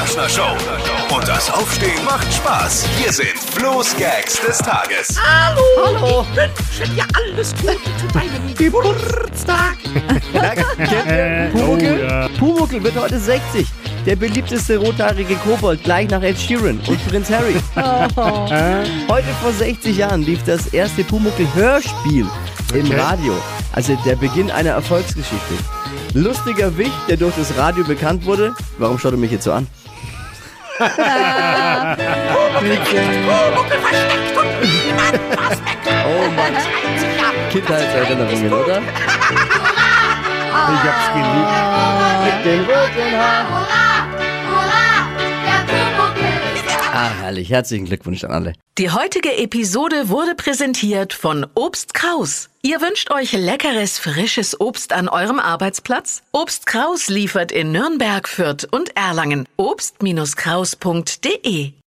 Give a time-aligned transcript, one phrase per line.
[0.00, 1.14] Kerschner Show.
[1.14, 2.86] Und das Aufstehen macht Spaß.
[2.96, 5.14] Hier sind Flo's Gags des Tages.
[5.22, 6.26] Hallo, Hallo.
[6.32, 9.76] ich wünsche dir alles Gute zu deinem Geburtstag.
[11.52, 12.30] Pumuckl?
[12.38, 13.66] Pumuckl wird heute 60.
[14.06, 17.56] Der beliebteste rothaarige Kobold, gleich nach Ed Sheeran und Prinz Harry.
[19.06, 22.26] Heute vor 60 Jahren lief das erste Pumuckl-Hörspiel
[22.72, 23.34] im Radio.
[23.72, 25.79] Also der Beginn einer Erfolgsgeschichte.
[26.14, 28.54] Lustiger Wicht, der durch das Radio bekannt wurde.
[28.78, 29.66] Warum schaut er mich jetzt so an?
[30.80, 30.84] Oh
[36.36, 37.34] Mann, 30 Jahre.
[37.50, 38.78] Kindheitserinnerungen, oder?
[40.72, 41.54] Ich hab's geliebt.
[42.24, 43.89] Mit den roten Haaren.
[47.02, 47.48] Ah, herrlich.
[47.48, 48.52] Herzlichen Glückwunsch an alle.
[48.76, 52.50] Die heutige Episode wurde präsentiert von Obst Kraus.
[52.60, 56.20] Ihr wünscht euch leckeres, frisches Obst an eurem Arbeitsplatz?
[56.32, 59.48] Obst Kraus liefert in Nürnberg, Fürth und Erlangen.
[59.56, 61.72] Obst-Kraus.de